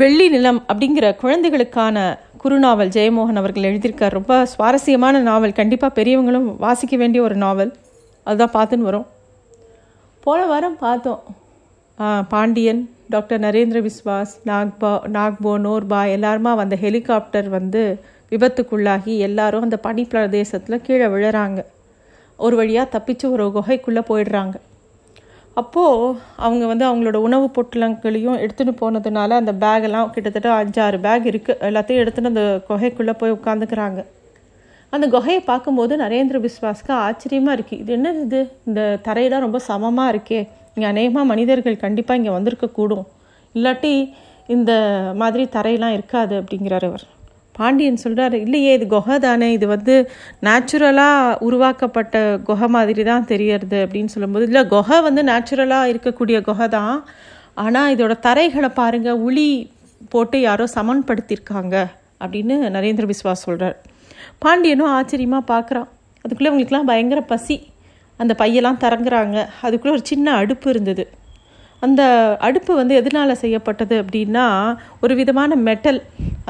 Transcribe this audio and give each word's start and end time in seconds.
வெள்ளி 0.00 0.24
நிலம் 0.32 0.58
அப்படிங்கிற 0.72 1.06
குழந்தைகளுக்கான 1.20 1.98
குறுநாவல் 2.42 2.90
ஜெயமோகன் 2.96 3.40
அவர்கள் 3.40 3.68
எழுதியிருக்கார். 3.68 4.16
ரொம்ப 4.18 4.32
சுவாரஸ்யமான 4.52 5.20
நாவல். 5.28 5.54
கண்டிப்பாக 5.58 6.02
பெரியவங்களும் 6.02 6.48
வாசிக்க 6.64 6.96
வேண்டிய 7.02 7.20
ஒரு 7.24 7.36
நாவல். 7.44 7.70
அதுதான் 8.28 8.54
பார்த்துன்னு 8.56 8.88
வரோம். 8.88 9.06
போன 10.24 10.40
வாரம் 10.50 10.76
பார்த்தோம். 10.84 11.22
பாண்டியன் 12.32 12.82
டாக்டர் 13.14 13.40
நரேந்திர 13.40 13.78
விஸ்வாஸ் 13.88 14.34
நாக்பா 14.50 14.92
நாக்போ 15.16 15.52
நோர்பா 15.66 16.00
எல்லாருமா 16.16 16.54
வந்த 16.62 16.76
ஹெலிகாப்டர் 16.84 17.48
வந்து 17.56 17.82
விபத்துக்குள்ளாகி 18.30 19.12
எல்லாரும் 19.28 19.66
அந்த 19.66 19.76
பனி 19.86 20.04
பிரதேசத்தில் 20.04 20.84
கீழே 20.86 21.06
விழுறாங்க. 21.14 21.60
ஒரு 22.36 22.56
வழியாக 22.56 22.98
தப்பிச்சு 22.98 23.26
ஒரு 23.30 23.46
குகைக்குள்ளே 23.56 24.02
போயிடுறாங்க. 24.10 24.56
அப்போது 25.60 26.18
அவங்க 26.46 26.64
வந்து 26.70 26.84
அவங்களோட 26.88 27.18
உணவு 27.26 27.46
பொட்டலங்களையும் 27.56 28.38
எடுத்துகிட்டு 28.44 28.74
போனதுனால 28.80 29.38
அந்த 29.40 29.52
பேகெல்லாம் 29.64 30.12
கிட்டத்தட்ட 30.14 30.50
அஞ்சாறு 30.60 30.98
பேக் 31.06 31.26
இருக்குது 31.32 31.60
எல்லாத்தையும் 31.68 32.02
எடுத்துகிட்டு 32.02 32.32
அந்த 32.32 32.44
குகைக்குள்ளே 32.68 33.14
போய் 33.22 33.36
உட்காந்துக்கிறாங்க 33.38 34.00
அந்த 34.92 35.06
குகையை 35.14 35.40
பார்க்கும்போது 35.48 35.94
நரேந்திர 36.02 36.36
விஸ்வாஸ்க்கு 36.44 36.92
ஆச்சரியமாக 37.06 37.56
இருக்குது 37.56 37.80
இது 37.82 37.92
என்ன 37.96 38.12
இது? 38.26 38.40
இந்த 38.68 38.80
தரையெல்லாம் 39.06 39.44
ரொம்ப 39.46 39.58
சமமாக 39.70 40.12
இருக்கே. 40.14 40.40
இங்கே 40.74 40.88
அநேகமாக 40.92 41.30
மனிதர்கள் 41.32 41.82
கண்டிப்பாக 41.84 42.18
இங்கே 42.20 42.32
வந்திருக்கக்கூடும். 42.36 43.04
இல்லாட்டி 43.54 43.92
இந்த 44.56 44.72
மாதிரி 45.22 45.44
தரையெல்லாம் 45.56 45.96
இருக்காது 45.98 46.34
அப்படிங்கிறார் 46.40 46.86
அவர். 46.90 47.04
பாண்டியன் 47.58 48.02
சொல்கிறாரு 48.04 48.36
இல்லையே 48.44 48.72
இது 48.78 48.86
குகை 48.94 49.16
தானே 49.26 49.48
இது 49.56 49.66
வந்து 49.74 49.94
நேச்சுரலாக 50.46 51.36
உருவாக்கப்பட்ட 51.46 52.16
குகை 52.48 52.68
மாதிரி 52.76 53.04
தான் 53.10 53.28
தெரியறது 53.32 53.78
அப்படின்னு 53.84 54.12
சொல்லும்போது 54.14 54.46
இல்லை 54.50 54.62
குகை 54.74 54.98
வந்து 55.08 55.22
நேச்சுரலாக 55.30 55.90
இருக்கக்கூடிய 55.92 56.38
குகை 56.48 56.68
தான். 56.78 56.96
ஆனால் 57.64 57.92
இதோட 57.94 58.14
தரைகளை 58.26 58.70
பாருங்கள் 58.80 59.22
உளி 59.28 59.48
போட்டு 60.12 60.40
யாரோ 60.48 60.66
சமன்படுத்தியிருக்காங்க 60.76 61.76
அப்படின்னு 62.24 62.56
நரேந்திர 62.76 63.06
விஸ்வாஸ் 63.12 63.44
சொல்கிறார் 63.46 63.76
பாண்டியனும் 64.44 64.92
ஆச்சரியமாக 64.96 65.50
பார்க்குறான் 65.52 65.88
அதுக்குள்ளே 66.24 66.50
அவங்களுக்குலாம் 66.50 66.88
பயங்கர 66.90 67.20
பசி. 67.32 67.56
அந்த 68.20 68.32
பையெல்லாம் 68.38 68.80
திறங்குறாங்க. 68.84 69.38
அதுக்குள்ளே 69.66 69.94
ஒரு 69.96 70.04
சின்ன 70.10 70.32
அடுப்பு 70.40 70.68
இருந்தது. 70.74 71.04
அந்த 71.82 72.02
அடுப்பு 72.46 72.72
வந்து 72.80 72.94
எதனால் 73.00 73.40
செய்யப்பட்டது 73.42 73.96
அப்படின்னா 74.02 74.46
ஒரு 75.04 75.14
விதமான 75.20 75.58
மெட்டல் 75.68 76.00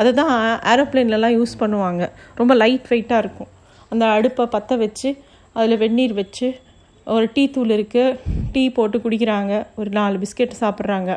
அதை 0.00 0.10
தான் 0.20 0.32
ஏரோப்ளேன்லலாம் 0.72 1.34
யூஸ் 1.38 1.54
பண்ணுவாங்க. 1.62 2.04
ரொம்ப 2.40 2.52
லைட் 2.62 2.86
வெயிட்டாக 2.92 3.22
இருக்கும். 3.24 3.50
அந்த 3.92 4.04
அடுப்பை 4.16 4.44
பற்ற 4.54 4.76
வச்சு 4.84 5.08
அதில் 5.56 5.80
வெந்நீர் 5.82 6.14
வச்சு 6.22 6.46
ஒரு 7.06 7.26
டீ 7.34 7.42
தூள் 7.54 7.74
இருக்குது 7.76 8.16
டீ 8.54 8.62
போட்டு 8.76 8.96
குடிக்கிறாங்க 9.04 9.52
ஒரு 9.80 9.90
நாலு 9.98 10.16
பிஸ்கெட் 10.22 10.54
சாப்பிட்றாங்க. 10.62 11.10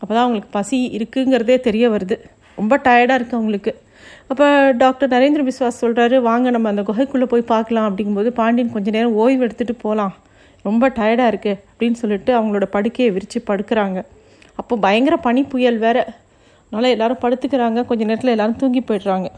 அப்போ 0.00 0.12
தான் 0.14 0.24
அவங்களுக்கு 0.24 0.50
பசி 0.56 0.78
இருக்குங்கிறதே 0.98 1.56
தெரிய 1.66 1.84
வருது. 1.94 2.16
ரொம்ப 2.58 2.74
டயர்டாக 2.86 3.18
இருக்குது 3.18 3.38
அவங்களுக்கு. 3.40 3.72
அப்போ 4.30 4.46
டாக்டர் 4.82 5.12
நரேந்திர 5.14 5.42
விஸ்வாஸ் 5.48 5.80
சொல்கிறாரு 5.84 6.16
வாங்க 6.28 6.50
நம்ம 6.56 6.68
அந்த 6.72 6.82
குகைக்குள்ளே 6.88 7.26
போய் 7.32 7.50
பார்க்கலாம். 7.54 7.86
அப்படிங்கும்போது 7.90 8.30
பாண்டியன் 8.40 8.74
கொஞ்ச 8.76 8.90
நேரம் 8.96 9.16
ஓய்வு 9.22 9.44
எடுத்துகிட்டு 9.46 9.76
போகலாம் 9.84 10.14
ரொம்ப 10.68 10.84
டயர்டாக 10.98 11.32
இருக்குது 11.32 11.58
அப்படின்னு 11.70 11.98
சொல்லிட்டு 12.02 12.30
அவங்களோட 12.38 12.66
படுக்கையை 12.76 13.10
விரித்து 13.16 13.40
படுக்கிறாங்க. 13.50 13.98
அப்போ 14.60 14.74
பயங்கர 14.86 15.16
பனி 15.26 15.42
புயல் 15.52 15.78
வேறு. 15.84 16.04
அதனால் 16.70 16.90
எல்லோரும் 16.90 17.22
படுத்துக்கிறாங்க. 17.22 17.84
கொஞ்ச 17.84 18.04
நேரத்தில் 18.04 18.30
எல்லோரும் 18.30 18.56
தூங்கி 18.56 18.80
போயிடுறாங்க. 18.80 19.28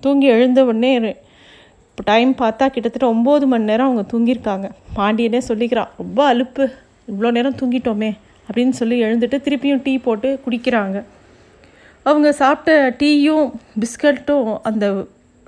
தூங்கி 0.00 0.26
எழுந்த 0.26 0.64
உடனே 0.64 0.92
இப்போ 0.94 2.02
டைம் 2.04 2.30
பார்த்தா 2.32 2.66
கிட்டத்தட்ட 2.74 3.06
ஒம்பது 3.14 3.46
மணி 3.46 3.64
நேரம் 3.64 3.88
அவங்க 3.88 4.04
தூங்கியிருக்காங்க. 4.12 4.70
பாண்டியனே 4.96 5.40
சொல்லிக்கிறான் 5.48 5.88
ரொம்ப 5.96 6.34
அலுப்பு. 6.34 6.64
இவ்வளோ 7.12 7.30
நேரம் 7.30 7.56
தூங்கிட்டோமே. 7.62 8.10
அப்படின்னு 8.48 8.68
சொல்லி 8.68 9.02
எழுந்துட்டு 9.02 9.36
திருப்பியும் 9.46 9.82
டீ 9.82 9.98
போட்டு 9.98 10.40
குடிக்கிறாங்க. 10.46 11.02
அவங்க 12.02 12.32
சாப்பிட்ட 12.32 12.96
டீயும் 12.98 13.46
பிஸ்கட்டும் 13.80 14.58
அந்த 14.62 14.86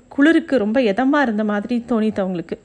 குளிருக்கு 0.07 0.57
ரொம்ப 0.57 0.79
இதமாக 0.81 1.21
இருந்த 1.21 1.43
மாதிரி 1.43 1.83
தோணித்து 1.89 2.21
அவங்களுக்கு. 2.23 2.59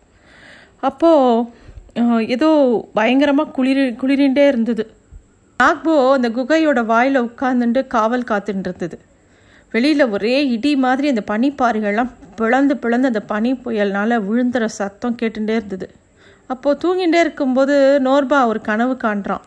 அப்போது 0.80 2.26
ஏதோ 2.26 2.48
பயங்கரமாக 2.94 3.50
குளிர் 3.50 3.82
குளிரிண்டே 3.92 4.46
இருந்தது. 4.46 4.84
நாக்போ 5.62 5.94
அந்த 6.12 6.28
குகையோட 6.28 6.80
வாயில் 6.84 7.22
உட்காந்துட்டு 7.22 7.80
காவல் 7.86 8.28
காத்துட்டு 8.28 8.66
இருந்தது 8.66 8.98
வெளியில் 9.74 10.04
ஒரே 10.08 10.34
இடி 10.48 10.70
மாதிரி 10.76 11.06
அந்த 11.08 11.22
பனிப்பாறைகள்லாம் 11.30 12.10
பிளந்து 12.36 12.74
பிளந்து 12.76 13.06
அந்த 13.06 13.20
பனி 13.22 13.50
புயல்னால 13.64 14.18
விழுந்துற 14.28 14.64
சத்தம் 14.78 15.16
கேட்டுட்டே 15.22 15.54
இருந்தது. 15.60 15.86
அப்போது 16.50 16.80
தூங்கிட்டே 16.82 17.20
இருக்கும்போது 17.20 17.74
நோர்பா 18.04 18.38
ஒரு 18.46 18.60
கனவு 18.60 18.94
காண்றான். 19.02 19.44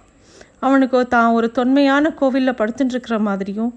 அவனுக்கு 0.59 0.99
தான் 1.07 1.33
ஒரு 1.33 1.47
தொன்மையான 1.51 2.11
கோவிலில் 2.19 2.57
படுத்துட்டுருக்கிற 2.59 3.17
மாதிரியும் 3.19 3.71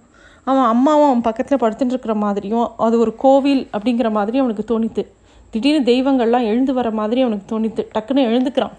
அவன் 0.46 0.68
அம்மாவும் 0.74 1.08
அவன் 1.08 1.26
பக்கத்தில் 1.28 1.62
படுத்துட்டுருக்கிற 1.62 2.14
மாதிரியும் 2.14 2.66
அது 2.76 2.98
ஒரு 2.98 3.14
கோவில் 3.16 3.62
அப்படிங்கிற 3.72 4.10
மாதிரி 4.10 4.38
அவனுக்கு 4.38 4.64
தோணித்து 4.70 5.04
திடீர்னு 5.50 5.82
தெய்வங்கள்லாம் 5.92 6.48
எழுந்து 6.50 6.72
வர 6.74 6.90
மாதிரி 6.90 7.20
அவனுக்கு 7.20 7.46
தோணித்து 7.52 7.84
டக்குன்னு 7.94 8.28
எழுந்துக்கிறான். 8.30 8.74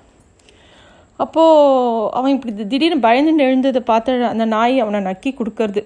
அப்போது 1.20 2.12
அவன் 2.12 2.32
இப்படி 2.32 2.54
தி- 2.54 2.68
திடீர்னு 2.68 3.08
பயந்துட்டு 3.08 3.46
எழுந்ததை 3.46 3.80
பார்த்து 3.80 4.26
அந்த 4.26 4.46
நாய் 4.46 4.80
அவனை 4.80 5.00
நக்கி 5.00 5.36
கொடுக்கறது. 5.36 5.84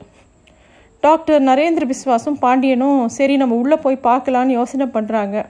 டாக்டர் 1.01 1.41
நரேந்திர 1.41 1.91
பிஸ்வாசும் 1.91 2.39
பாண்டியனும் 2.39 3.09
சரி 3.09 3.37
நம்ம 3.37 3.55
உள்ளே 3.55 3.75
போய் 3.75 3.99
பார்க்கலான்னு 4.03 4.55
யோசனை 4.59 4.85
பண்ணுறாங்க 4.85 5.45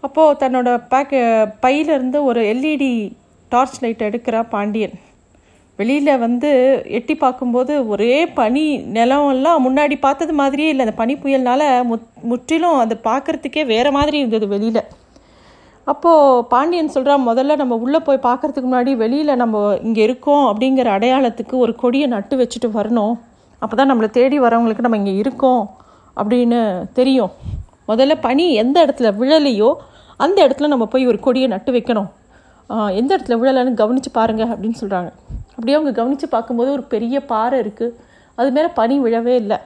அப்போது 0.00 0.48
தன்னோட 0.48 0.82
பேக்க 0.90 1.14
பையிலேருந்து 1.62 2.22
ஒரு 2.22 2.42
எல்இடி 2.44 3.12
டார்ச் 3.48 3.82
லைட் 3.82 4.02
எடுக்கிறா 4.02 4.42
பாண்டியன். 4.48 4.90
வெளியில் 5.76 6.18
வந்து 6.18 6.82
எட்டி 6.86 7.14
பார்க்கும்போது 7.14 7.88
ஒரே 7.88 8.26
பனி 8.26 8.76
நிலம் 8.76 9.28
எல்லாம் 9.28 9.62
முன்னாடி 9.64 9.98
பார்த்தது 9.98 10.32
மாதிரியே 10.32 10.68
இல்லை. 10.68 10.84
அந்த 10.84 10.96
பனி 10.96 11.14
புயல்னால 11.14 11.84
முத் 11.84 12.08
முற்றிலும் 12.22 12.78
அது 12.78 13.00
பார்க்கறதுக்கே 13.04 13.66
வேறு 13.66 13.92
மாதிரி 13.92 14.18
இருந்தது 14.18 14.48
வெளியில். 14.48 14.82
அப்போது 15.92 16.44
பாண்டியன் 16.52 16.92
சொல்கிறான் 16.94 17.24
முதல்ல 17.28 17.56
நம்ம 17.62 17.76
உள்ளே 17.84 17.98
போய் 18.06 18.26
பார்க்கறதுக்கு 18.26 18.68
முன்னாடி 18.70 18.92
வெளியில் 19.02 19.40
நம்ம 19.42 19.62
இங்கே 19.86 20.02
இருக்கோம் 20.08 20.44
அப்படிங்கிற 20.50 20.88
அடையாளத்துக்கு 20.96 21.54
ஒரு 21.64 21.72
கொடியை 21.82 22.06
நட்டு 22.14 22.34
வச்சுட்டு 22.40 22.68
வரணும். 22.78 23.14
அப்போ 23.62 23.74
தான் 23.80 23.90
நம்மளை 23.90 24.08
தேடி 24.18 24.36
வரவங்களுக்கு 24.44 24.86
நம்ம 24.86 24.98
இங்கே 25.02 25.14
இருக்கோம் 25.22 25.62
அப்படின்னு 26.20 26.60
தெரியும். 26.98 27.32
முதல்ல 27.90 28.14
பனி 28.26 28.46
எந்த 28.62 28.76
இடத்துல 28.86 29.08
விழலையோ 29.20 29.70
அந்த 30.24 30.38
இடத்துல 30.46 30.68
நம்ம 30.72 30.86
போய் 30.94 31.08
ஒரு 31.12 31.18
கொடியை 31.26 31.48
நட்டு 31.54 31.70
வைக்கணும். 31.76 32.10
எந்த 33.00 33.10
இடத்துல 33.16 33.36
விழலைன்னு 33.42 33.80
கவனித்து 33.82 34.10
பாருங்கள் 34.18 34.50
அப்படின்னு 34.52 34.78
சொல்கிறாங்க 34.82 35.10
அப்படியே 35.56 35.76
அவங்க 35.78 35.92
கவனித்து 35.98 36.26
பார்க்கும்போது 36.34 36.70
ஒரு 36.76 36.84
பெரிய 36.94 37.16
பாறை 37.32 37.56
இருக்குது 37.64 37.96
அது 38.38 38.48
மேலே 38.56 38.68
பனி 38.78 38.94
விழவே 39.04 39.34
இல்லை. 39.42 39.58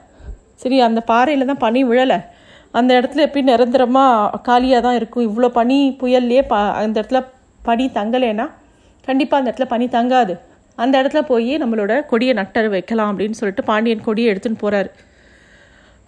சரி 0.62 0.76
அந்த 0.86 1.00
பாறையில் 1.10 1.50
தான் 1.50 1.62
பனி 1.66 1.80
விழலை. 1.90 2.18
அந்த 2.78 2.90
இடத்துல 3.00 3.24
எப்படி 3.26 3.42
நிரந்தரமாக 3.50 4.38
காலியாக 4.48 4.82
தான் 4.86 4.98
இருக்கும்? 4.98 5.26
இவ்வளோ 5.28 5.48
பனி 5.58 5.78
புயல்லையே 6.00 6.42
ப 6.52 6.56
அந்த 6.82 6.96
இடத்துல 7.00 7.20
பனி 7.68 7.84
தங்கலைன்னா 7.98 8.46
கண்டிப்பாக 9.08 9.40
அந்த 9.40 9.50
இடத்துல 9.50 9.66
பனி 9.74 9.86
தங்காது. 9.96 10.34
அந்த 10.78 10.94
இடத்துல 11.02 11.20
போய் 11.30 11.52
நம்மளோட 11.62 11.92
கொடியை 12.10 12.34
நட்டு 12.38 12.68
வைக்கலாம் 12.74 13.10
அப்படின்னு 13.12 13.38
சொல்லிட்டு 13.40 13.64
பாண்டியன் 13.70 14.06
கொடியை 14.08 14.28
எடுத்துன்னு 14.32 14.62
போகிறாரு 14.64 14.90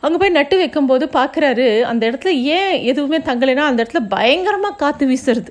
அங்கே 0.02 0.18
போய் 0.20 0.36
நட்டு 0.36 0.56
வைக்கும்போது 0.60 1.04
பார்க்குறாரு 1.16 1.66
அந்த 1.90 2.02
இடத்துல 2.10 2.30
ஏன் 2.56 2.74
எதுவுமே 2.90 3.18
தங்கலைன்னா 3.26 3.64
அந்த 3.70 3.80
இடத்துல 3.82 4.00
பயங்கரமாக 4.14 4.78
காற்று 4.82 5.06
வீசுறது. 5.10 5.50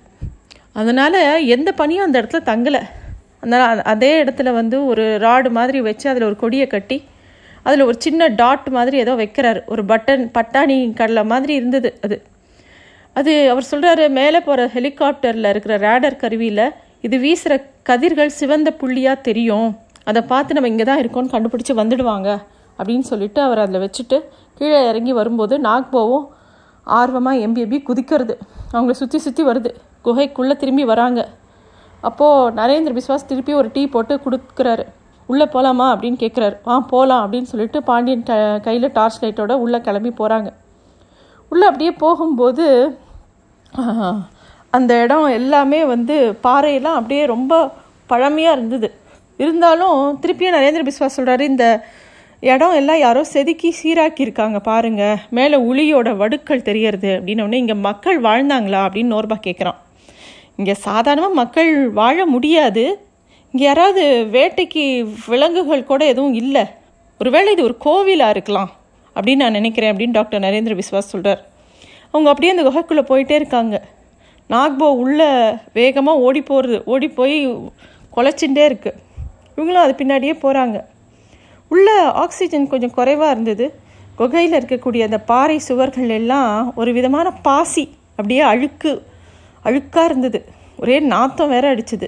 அதனால் 0.79 1.19
எந்த 1.55 1.69
பனியும் 1.81 2.05
அந்த 2.07 2.17
இடத்துல 2.21 2.41
தங்கலை. 2.51 2.81
அதனால் 3.41 3.81
அதே 3.93 4.11
இடத்துல 4.23 4.53
வந்து 4.59 4.77
ஒரு 4.91 5.03
ராடு 5.25 5.49
மாதிரி 5.57 5.79
வச்சு 5.87 6.05
அதில் 6.11 6.27
ஒரு 6.29 6.37
கொடியை 6.43 6.67
கட்டி 6.67 6.97
அதில் 7.69 7.87
ஒரு 7.87 7.97
சின்ன 8.05 8.27
டாட் 8.41 8.67
மாதிரி 8.77 8.97
ஏதோ 9.03 9.13
வைக்கிறாரு. 9.21 9.61
ஒரு 9.73 9.83
பட்டன் 9.91 10.23
பட்டாணி 10.37 10.77
கடலை 10.99 11.23
மாதிரி 11.31 11.53
இருந்தது 11.59 11.89
அது. 12.05 12.17
அது 13.15 13.33
அவர் 13.53 13.69
சொல்கிறாரு 13.71 14.03
மேலே 14.19 14.39
போகிற 14.47 14.65
ஹெலிகாப்டரில் 14.75 15.49
இருக்கிற 15.51 15.75
ரேடர் 15.87 16.21
கருவியில் 16.23 16.65
இது 17.07 17.17
வீசுகிற 17.23 17.53
கதிர்கள் 17.89 18.31
சிவந்த 18.39 18.69
புள்ளியாக 18.81 19.25
தெரியும். 19.27 19.69
அதை 20.09 20.21
பார்த்து 20.31 20.55
நம்ம 20.57 20.69
இங்கே 20.73 20.85
தான் 20.89 21.01
இருக்கோம்னு 21.01 21.33
கண்டுபிடிச்சி 21.33 21.73
வந்துடுவாங்க 21.81 22.29
அப்படின்னு 22.79 23.05
சொல்லிட்டு 23.11 23.39
அவர் 23.47 23.61
அதில் 23.63 23.83
வச்சுட்டு 23.85 24.17
கீழே 24.59 24.79
இறங்கி 24.91 25.13
வரும்போது 25.19 25.55
நாக்போவும் 25.67 26.25
ஆர்வமாக 26.99 27.43
எம்பி 27.45 27.61
எம்பி 27.65 27.79
குதிக்கிறது. 27.89 28.35
அவங்கள 28.73 28.95
சுற்றி 29.01 29.19
சுற்றி 29.25 29.43
வருது. 29.49 29.71
குகைக்குள்ளே 30.05 30.55
திரும்பி 30.61 30.83
வராங்க. 30.91 31.19
அப்போது 32.07 32.53
நரேந்திர 32.59 32.91
பிஸ்வாஸ் 32.97 33.29
திருப்பி 33.31 33.53
ஒரு 33.61 33.69
டீ 33.75 33.81
போட்டு 33.95 34.15
கொடுக்குறாரு. 34.25 34.85
உள்ளே 35.29 35.45
போகலாமா 35.45 35.87
அப்படின்னு 35.93 36.19
கேட்குறாரு 36.23 36.55
ஆ 36.67 36.75
போகலாம் 36.91 37.23
அப்படின்னு 37.23 37.51
சொல்லிட்டு 37.51 37.79
பாண்டியன் 37.83 38.25
ட 38.29 38.33
கையில் 38.59 38.93
டார்ச் 38.93 39.19
லைட்டோட 39.23 39.53
உள்ளே 39.63 39.79
கிளம்பி 39.81 40.11
போகிறாங்க 40.19 40.49
உள்ளே 41.51 41.65
அப்படியே 41.65 41.91
போகும்போது 42.03 42.65
அந்த 44.73 44.91
இடம் 45.03 45.27
எல்லாமே 45.39 45.79
வந்து 45.85 46.15
பாறையெல்லாம் 46.43 46.97
அப்படியே 46.99 47.23
ரொம்ப 47.25 47.53
பழமையாக 48.09 48.55
இருந்தது. 48.57 48.87
இருந்தாலும் 49.39 49.97
திருப்பியும் 50.21 50.55
நரேந்திர 50.57 50.81
பிஸ்வாஸ் 50.87 51.17
சொல்கிறாரு 51.17 51.43
இந்த 51.51 51.65
இடம் 52.43 52.75
எல்லாம் 52.79 52.99
யாரோ 52.99 53.21
செதுக்கி 53.33 53.69
சீராக்கியிருக்காங்க 53.79 54.59
பாருங்கள் 54.59 55.21
மேலே 55.29 55.57
உளியோட 55.69 56.09
வடுக்கள் 56.21 56.67
தெரியறது 56.69 57.11
அப்படின்னோடனே 57.17 57.59
இங்கே 57.63 57.77
மக்கள் 57.87 58.19
வாழ்ந்தாங்களா? 58.21 58.81
அப்படின்னு 58.87 59.13
நோர்பா 59.15 59.37
கேட்குறான் 59.47 59.79
இங்கே 60.59 60.75
சாதாரணமாக 60.87 61.39
மக்கள் 61.41 61.71
வாழ 61.91 62.17
முடியாது. 62.25 62.85
இங்கே 63.53 63.65
யாராவது 63.65 64.03
வேட்டைக்கு 64.35 64.83
விலங்குகள் 65.31 65.89
கூட 65.91 66.01
எதுவும் 66.13 66.35
இல்லை. 66.41 66.63
ஒருவேளை 67.21 67.49
இது 67.55 67.63
ஒரு 67.69 67.75
கோவிலாக 67.85 68.33
இருக்கலாம் 68.35 68.69
அப்படின்னு 69.15 69.43
நான் 69.43 69.57
நினைக்கிறேன் 69.59 69.91
அப்படின்னு 69.93 70.17
டாக்டர் 70.17 70.43
நரேந்திர 70.45 70.75
விஸ்வாஸ் 70.81 71.11
சொல்கிறார் 71.13 71.41
அவங்க 72.11 72.27
அப்படியே 72.31 72.51
அந்த 72.53 72.63
குகைக்குள்ளே 72.67 73.03
போயிட்டே 73.11 73.35
இருக்காங்க. 73.39 73.75
நாக்போ 74.49 74.87
உள்ளே 75.03 75.29
வேகமாக 75.79 76.23
ஓடி 76.27 76.41
போகிறது 76.51 76.77
ஓடி 76.93 77.07
போய் 77.17 77.35
குலைச்சுட்டே 78.15 78.63
இருக்குது 78.69 78.97
இவங்களும் 79.55 79.83
அது 79.85 79.93
பின்னாடியே 80.01 80.35
போகிறாங்க 80.45 80.77
உள்ளே 81.71 81.97
ஆக்சிஜன் 82.23 82.71
கொஞ்சம் 82.71 82.95
குறைவாக 82.97 83.33
இருந்தது. 83.35 83.65
குகையில் 84.19 84.57
இருக்கக்கூடிய 84.59 85.01
அந்த 85.07 85.19
பாறை 85.31 85.57
சுவர்கள் 85.67 86.15
எல்லாம் 86.19 86.53
ஒரு 86.79 86.91
விதமான 86.97 87.27
பாசி 87.47 87.83
அப்படியே 88.15 88.41
அழுக்கு 88.53 88.91
அழுக்காக 89.67 90.07
இருந்தது. 90.09 90.39
ஒரே 90.81 90.97
நாத்தம் 91.13 91.53
வேற 91.55 91.65
அடிச்சுது. 91.75 92.07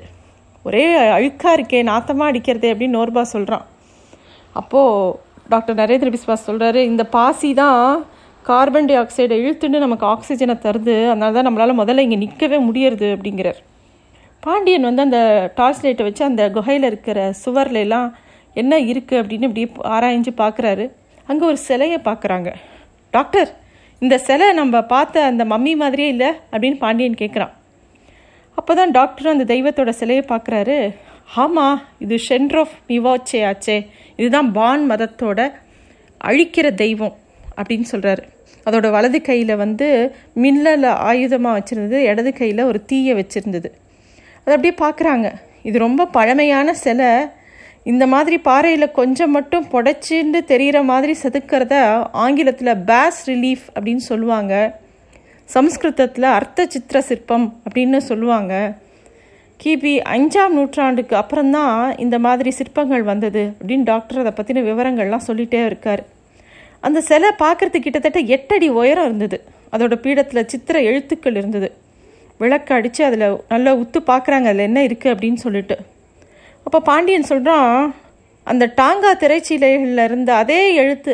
ஒரே 0.64 0.96
அழுக்காக 0.96 1.56
இருக்கே 1.58 1.84
நாத்தமாக 1.84 2.32
அடிக்கிறதே 2.32 2.74
அப்படின்னு 2.74 2.98
நோர்பா 2.98 3.22
சொல்கிறான் 3.22 3.66
அப்போது 4.54 5.18
டாக்டர் 5.50 5.76
நரேந்திர 5.76 6.10
பிஸ்வாஸ் 6.10 6.48
சொல்கிறாரு 6.48 6.76
இந்த 6.76 7.04
பாசி 7.04 7.54
தான் 7.54 8.06
கார்பன் 8.44 8.86
டை 8.86 8.98
ஆக்சைடை 8.98 9.36
இழுத்துட்டு 9.42 9.80
நமக்கு 9.80 10.06
ஆக்சிஜனை 10.06 10.60
தருது 10.60 11.10
அதனால 11.10 11.42
தான் 11.42 11.48
நம்மளால் 11.48 11.80
முதல்ல 11.80 11.98
இங்கே 11.98 12.16
நிற்கவே 12.16 12.58
முடியறது 12.58 13.18
அப்படிங்கிறார். 13.18 13.56
பாண்டியன் 14.40 14.82
வந்து 14.82 15.02
அந்த 15.02 15.52
டார்ச் 15.56 15.84
லைட்டை 15.84 16.06
வச்சு 16.06 16.24
அந்த 16.24 16.50
குகையில் 16.50 16.84
இருக்கிற 16.84 17.32
சுவரில் 17.32 17.76
எல்லாம் 17.76 18.16
என்ன 18.54 18.80
இருக்குது 18.80 19.22
அப்படின்னு 19.22 19.50
இப்படி 19.50 19.72
ஆராய்ஞ்சு 19.84 20.32
பார்க்குறாரு 20.38 20.92
அங்கே 21.28 21.46
ஒரு 21.46 21.58
சிலையை 21.58 21.98
பார்க்குறாங்க 22.06 22.54
டாக்டர் 23.12 23.50
இந்த 24.00 24.18
சிலை 24.18 24.54
நம்ம 24.54 24.82
பார்த்த 24.82 25.24
அந்த 25.24 25.46
மம்மி 25.46 25.76
மாதிரியே 25.76 26.08
இல்லை 26.08 26.28
அப்படின்னு 26.52 26.78
பாண்டியன் 26.78 27.14
கேட்குறான் 27.14 27.52
அப்போ 28.62 28.74
தான் 28.82 28.96
டாக்டரும் 29.00 29.36
அந்த 29.36 29.46
தெய்வத்தோட 29.54 29.92
சிலையை 30.02 30.24
பார்க்குறாரு. 30.32 30.78
ஆமாம் 31.44 31.78
இது 32.04 32.16
ஷென்ட்ரோஃப் 32.28 32.76
மிவாச்சே 32.92 33.40
ஆச்சே. 33.50 33.78
இதுதான் 34.22 34.50
பான் 34.58 34.84
மதத்தோட 34.92 35.40
அழிக்கிற 36.30 36.68
தெய்வம் 36.82 37.16
அப்படின்னு 37.60 37.88
சொல்கிறாரு 37.94 38.24
அதோட 38.70 38.88
வலது 38.96 39.20
கையில் 39.28 39.54
வந்து 39.62 39.88
மின்னல 40.42 40.90
ஆயுதமாக 41.12 41.58
வச்சுருந்தது 41.58 42.00
இடது 42.12 42.32
கையில் 42.40 42.68
ஒரு 42.72 42.80
தீயை 42.90 43.14
வச்சுருந்தது. 43.20 43.70
அதை 44.44 44.54
அப்படியே 44.58 44.76
பார்க்குறாங்க. 44.84 45.28
இது 45.70 45.78
ரொம்ப 45.86 46.06
பழமையான 46.18 46.74
சிலை. 46.84 47.12
இந்த 47.92 48.06
மாதிரி 48.14 48.38
பாறையில் 48.50 48.96
கொஞ்சம் 49.00 49.34
மட்டும் 49.38 49.66
புடைச்சின்னு 49.74 50.40
தெரிகிற 50.52 50.80
மாதிரி 50.92 51.16
செதுக்கிறத 51.24 51.76
ஆங்கிலத்தில் 52.26 52.80
பேஸ் 52.92 53.22
ரிலீஃப் 53.32 53.66
அப்படின்னு 53.76 54.04
சொல்லுவாங்க. 54.12 54.54
சம்ஸ்கிருதத்தில் 55.56 56.28
அர்த்த 56.38 56.66
சித்திர 56.74 56.98
சிற்பம் 57.10 57.46
அப்படின்னு 57.66 58.00
சொல்லுவாங்க. 58.10 58.54
கிபி 59.60 59.94
அஞ்சாம் 60.14 60.56
நூற்றாண்டுக்கு 60.58 61.16
அப்புறம்தான் 61.22 61.76
இந்த 62.04 62.18
மாதிரி 62.26 62.52
சிற்பங்கள் 62.60 63.04
வந்தது 63.12 63.44
அப்படின்னு 63.58 63.86
டாக்டர் 63.92 64.22
அதை 64.22 64.32
பற்றின 64.38 64.64
விவரங்கள்லாம் 64.70 65.28
சொல்லிகிட்டே 65.28 65.62
இருக்கார். 65.70 66.04
அந்த 66.88 67.00
சிலை 67.10 67.32
பார்க்குறதுக்கு 67.44 67.88
கிட்டத்தட்ட 67.88 68.20
எட்டடி 68.36 68.68
உயரம் 68.82 69.08
இருந்தது. 69.10 69.38
அதோட 69.74 69.96
பீடத்தில் 70.06 70.50
சித்திர 70.54 70.78
எழுத்துக்கள் 70.90 71.38
இருந்தது. 71.42 71.70
விளக்கு 72.40 72.72
அடித்து 72.78 73.02
அதில் 73.08 73.26
நல்லா 73.54 73.72
உத்து 73.82 74.00
பார்க்குறாங்க 74.12 74.48
அதில் 74.52 74.68
என்ன 74.70 74.80
இருக்குது 74.88 75.14
அப்படின்னு 75.14 75.40
சொல்லிட்டு. 75.46 75.76
அப்போ 76.66 76.80
பாண்டியன் 76.90 77.30
சொல்கிறான் 77.32 77.76
அந்த 78.48 78.66
டாங்கா 78.80 79.12
திரைச்சீலைகளில் 79.24 80.06
இருந்த 80.08 80.32
அதே 80.44 80.62
எழுத்து 80.84 81.14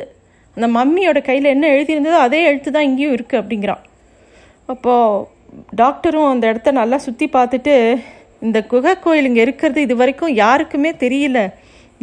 அந்த 0.57 0.68
மம்மியோட 0.78 1.19
கையில் 1.28 1.54
என்ன 1.56 1.66
எழுதியிருந்ததோ 1.75 2.19
அதே 2.28 2.39
எழுத்து 2.50 2.69
தான் 2.75 2.88
இங்கேயும் 2.89 3.16
இருக்குது 3.18 3.42
அப்படிங்கிறான். 3.42 3.84
அப்போது 4.73 5.25
டாக்டரும் 5.81 6.29
அந்த 6.31 6.45
இடத்த 6.51 6.71
நல்லா 6.81 6.97
சுற்றி 7.05 7.27
பார்த்துட்டு 7.35 7.75
இந்த 8.45 8.59
குகை 8.71 8.93
கோயில் 9.03 9.27
இங்கே 9.29 9.43
இருக்கிறது 9.45 9.79
இது 9.85 9.95
வரைக்கும் 10.01 10.33
யாருக்குமே 10.43 10.91
தெரியல. 11.03 11.39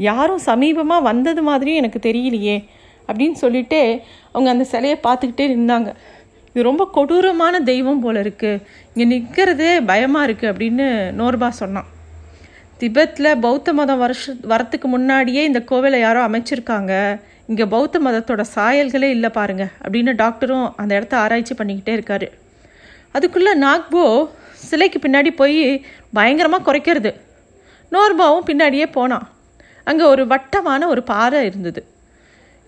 யாரும் 0.08 0.40
சமீபமாக 0.50 1.06
வந்தது 1.08 1.42
மாதிரியும் 1.48 1.80
எனக்கு 1.82 1.98
தெரியலையே 2.08 2.56
அப்படின்னு 3.08 3.36
சொல்லிட்டு 3.42 3.80
அவங்க 4.32 4.48
அந்த 4.54 4.64
சிலையை 4.72 4.96
பார்த்துக்கிட்டே 5.06 5.46
இருந்தாங்க 5.50 5.90
இது 6.54 6.64
ரொம்ப 6.68 6.84
கொடூரமான 6.96 7.60
தெய்வம் 7.70 8.02
போல 8.04 8.16
இருக்குது 8.24 8.60
இங்கே 8.92 9.06
நிற்கிறதே 9.12 9.70
பயமாக 9.90 10.26
இருக்குது 10.28 10.50
அப்படின்னு 10.52 10.86
நோர்பா 11.20 11.48
சொன்னான். 11.60 11.88
திபெத்தில் 12.80 13.30
பௌத்த 13.44 13.72
மதம் 13.78 14.02
வருஷ 14.04 14.32
வரத்துக்கு 14.52 14.88
முன்னாடியே 14.94 15.42
இந்த 15.50 15.60
கோவிலை 15.70 15.98
யாரோ 16.04 16.20
அமைச்சிருக்காங்க. 16.28 16.92
இங்கே 17.50 17.64
பௌத்த 17.74 18.00
மதத்தோட 18.06 18.42
சாயல்களே 18.54 19.10
இல்லை 19.16 19.30
பாருங்கள் 19.38 19.72
அப்படின்னு 19.82 20.14
டாக்டரும் 20.22 20.66
அந்த 20.82 20.92
இடத்த 20.98 21.16
ஆராய்ச்சி 21.24 21.56
பண்ணிக்கிட்டே 21.60 21.94
இருக்காரு. 21.96 22.28
அதுக்குள்ளே 23.14 23.52
நாக்போ 23.64 24.04
சிலைக்கு 24.68 24.98
பின்னாடி 25.04 25.30
போய் 25.40 25.58
பயங்கரமாக 26.18 26.66
குறைக்கிறது. 26.68 27.10
நோர்பாவும் 27.92 28.48
பின்னாடியே 28.50 28.86
போனான் 28.98 29.26
அங்கே 29.86 30.04
ஒரு 30.12 30.22
வட்டமான 30.32 30.86
ஒரு 30.92 31.02
பாறை 31.12 31.40
இருந்தது. 31.48 31.80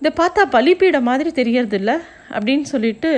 இதை 0.01 0.09
பார்த்தா 0.21 0.41
பலிப்பீடம் 0.55 1.07
மாதிரி 1.09 1.29
தெரியறது 1.39 1.77
இல்லை 1.79 1.95
அப்படின்னு 2.35 2.65
சொல்லிட்டு 2.73 3.11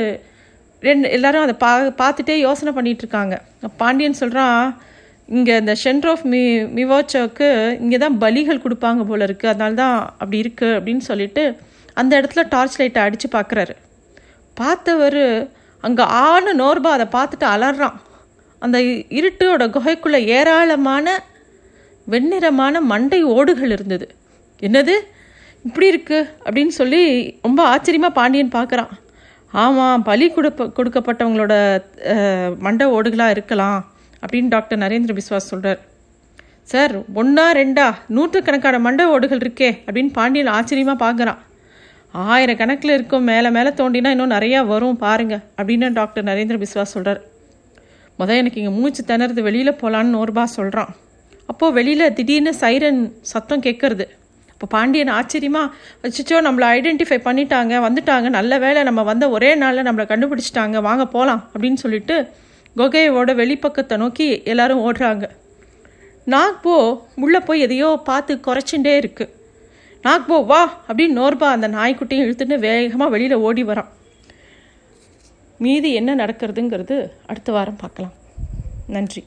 ரெண்டு 0.84 1.08
எல்லாரும் 1.16 1.46
அதை 1.46 1.56
பா 1.64 1.72
பார்த்துட்டே 2.02 2.36
யோசனை 2.40 2.72
பண்ணிகிட்ருக்காங்க 2.76 3.36
பாண்டியன் 3.78 4.22
சொல்கிறான் 4.22 4.62
இங்கே 5.30 5.56
இந்த 5.62 5.74
ஷென்ட்ரோஃப் 5.84 6.24
மி 6.34 6.42
மிவோச்சோக்கு 6.78 7.48
இங்கே 7.84 7.98
தான் 7.98 8.16
பலிகள் 8.24 8.64
கொடுப்பாங்க 8.64 9.02
போல 9.10 9.26
இருக்குது 9.28 9.52
அதனால 9.52 9.74
தான் 9.82 9.98
அப்படி 10.22 10.38
இருக்குது 10.44 10.76
அப்படின்னு 10.78 11.04
சொல்லிட்டு 11.10 11.44
அந்த 11.94 12.12
இடத்துல 12.22 12.44
டார்ச் 12.50 12.78
லைட்டை 12.80 13.02
அடித்து 13.04 13.30
பார்க்குறாரு 13.38 13.76
பார்த்தவர் 14.58 15.22
அங்கே 15.84 16.06
ஆணு 16.28 16.52
நோர்பா 16.62 16.92
அதை 16.98 17.08
பார்த்துட்டு 17.16 17.46
அலறான். 17.56 17.98
அந்த 18.62 18.78
இருட்டோட 19.20 19.66
குகைக்குள்ளே 19.76 20.20
ஏராளமான 20.38 21.08
வெண்ணிறமான 22.08 22.76
மண்டை 22.92 23.20
ஓடுகள் 23.36 23.74
இருந்தது. 23.76 24.08
என்னது? 24.68 24.96
இப்படி 25.68 25.88
இருக்கு 25.94 26.20
அப்படின்னு 26.46 26.74
சொல்லி 26.80 27.02
ரொம்ப 27.46 27.62
ஆச்சரியமாக 27.74 28.18
பாண்டியன் 28.20 28.56
பார்க்குறான். 28.58 28.92
ஆமாம் 29.54 30.04
பலி 30.10 30.26
கொடுப்ப 30.34 30.68
கொடுக்கப்பட்டவங்களோட 30.78 31.54
மண்டை 32.66 32.86
ஓடுகளாக 32.98 33.36
இருக்கலாம் 33.36 33.80
அப்படின்னு 34.24 34.54
டாக்டர் 34.56 34.82
நரேந்திர 34.84 35.14
பிஸ்வாஸ் 35.20 35.52
சொல்கிறார் 35.52 35.80
சார் 36.72 36.94
ஒன்றா 37.20 37.46
ரெண்டா 37.60 37.86
நூற்றுக்கணக்கான 38.16 38.80
மண்டை 38.88 39.06
ஓடுகள் 39.14 39.44
இருக்கே 39.44 39.70
அப்படின்னு 39.86 40.12
பாண்டியன் 40.18 40.56
ஆச்சரியமாக 40.58 41.04
பார்க்குறான். 41.06 41.40
ஆயிரக்கணக்கில் 42.14 42.94
இருக்கும் 42.94 43.24
மேலே 43.24 43.50
மேலே 43.50 43.70
தோண்டினா 43.70 44.10
இன்னும் 44.10 44.32
நிறையா 44.32 44.66
வரும் 44.66 44.98
பாருங்கள் 44.98 45.42
அப்படின்னு 45.58 45.94
டாக்டர் 45.94 46.24
நரேந்திர 46.24 46.58
பிஸ்வாஸ் 46.58 46.96
சொல்கிறார் 46.96 47.22
முதல் 48.16 48.36
எனக்கு 48.36 48.62
இங்கே 48.62 48.74
மூச்சு 48.80 49.04
திணறது 49.08 49.42
வெளியில் 49.42 49.72
போகலான்னு 49.72 50.16
நூறுபா 50.16 50.44
சொல்கிறான் 50.44 50.96
அப்போது 51.46 51.74
வெளியில் 51.74 52.14
திடீர்னு 52.14 52.54
சைரன் 52.54 53.16
சத்தம் 53.22 53.62
கேட்குறது. 53.62 54.06
அப்போ 54.54 54.68
பாண்டியன் 54.68 55.08
ஆச்சரியமாக 55.08 55.74
வச்சுச்சோ 56.04 56.38
நம்மளை 56.42 56.68
ஐடென்டிஃபை 56.78 57.20
பண்ணிட்டாங்க 57.24 57.74
வந்துட்டாங்க 57.88 58.30
நல்ல 58.30 58.58
வேளை 58.58 58.84
நம்ம 58.84 59.04
வந்த 59.04 59.30
ஒரே 59.30 59.56
நாளில் 59.56 59.84
நம்மளை 59.84 60.06
கண்டுபிடிச்சிட்டாங்க 60.08 60.82
வாங்க 60.82 61.06
போகலாம் 61.06 61.50
அப்படின்னு 61.54 61.74
சொல்லிட்டு 61.74 62.30
குகையோட 62.78 63.34
வெளிப்பக்கத்தை 63.36 63.98
நோக்கி 63.98 64.44
எல்லாரும் 64.44 64.92
ஓடுறாங்க. 64.92 65.30
நாக்போ 66.28 67.02
உள்ளே 67.16 67.40
போய் 67.40 67.60
எதையோ 67.60 68.02
பார்த்து 68.04 68.40
குறைச்சுட்டே 68.48 68.98
இருக்குது 69.02 69.38
நாக்போ 70.04 70.46
வா 70.46 70.62
அப்படின்னு 70.88 71.18
நோர்பா 71.22 71.48
அந்த 71.56 71.68
நாய்க்குட்டியும் 71.68 72.28
இழுத்துட்டு 72.28 72.60
வேகமாக 72.60 73.12
வெளியில் 73.12 73.44
ஓடி 73.48 73.64
வரான். 73.64 73.90
மீதி 75.58 75.94
என்ன 75.94 76.16
நடக்கிறதுங்கிறது 76.16 77.12
அடுத்த 77.26 77.52
வாரம் 77.52 77.76
பார்க்கலாம். 77.76 78.14
நன்றி. 78.88 79.24